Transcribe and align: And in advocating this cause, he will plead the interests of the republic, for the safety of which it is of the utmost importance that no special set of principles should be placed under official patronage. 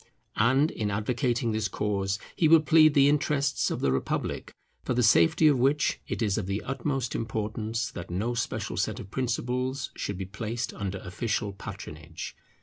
And 0.37 0.71
in 0.71 0.89
advocating 0.89 1.51
this 1.51 1.67
cause, 1.67 2.17
he 2.35 2.47
will 2.47 2.61
plead 2.61 2.95
the 2.95 3.07
interests 3.07 3.69
of 3.69 3.81
the 3.81 3.91
republic, 3.91 4.51
for 4.83 4.95
the 4.95 5.03
safety 5.03 5.45
of 5.47 5.59
which 5.59 5.99
it 6.07 6.23
is 6.23 6.39
of 6.39 6.47
the 6.47 6.63
utmost 6.63 7.13
importance 7.13 7.91
that 7.91 8.09
no 8.09 8.33
special 8.33 8.77
set 8.77 8.99
of 8.99 9.11
principles 9.11 9.91
should 9.95 10.17
be 10.17 10.25
placed 10.25 10.73
under 10.73 10.97
official 11.03 11.53
patronage. 11.53 12.35